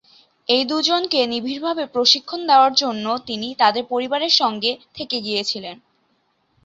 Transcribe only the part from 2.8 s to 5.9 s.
জন্যে তিনি তাঁদের পরিবারের সঙ্গে থেকে গিয়েছিলেন।